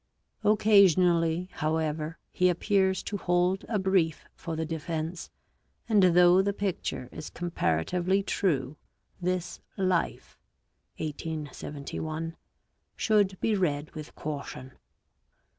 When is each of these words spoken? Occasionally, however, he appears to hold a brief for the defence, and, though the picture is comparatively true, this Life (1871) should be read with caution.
Occasionally, 0.43 1.47
however, 1.51 2.17
he 2.31 2.49
appears 2.49 3.03
to 3.03 3.17
hold 3.17 3.65
a 3.69 3.77
brief 3.77 4.25
for 4.33 4.55
the 4.55 4.65
defence, 4.65 5.29
and, 5.87 6.01
though 6.01 6.41
the 6.41 6.53
picture 6.53 7.07
is 7.11 7.29
comparatively 7.29 8.23
true, 8.23 8.77
this 9.21 9.59
Life 9.77 10.39
(1871) 10.97 12.35
should 12.95 13.39
be 13.41 13.53
read 13.53 13.91
with 13.91 14.15
caution. 14.15 14.71